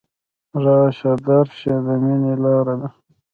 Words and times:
راشه 0.63 1.11
درشه 1.25 1.73
د 1.85 1.87
ميني 2.03 2.33
لاره 2.43 2.75
ده 2.81 2.89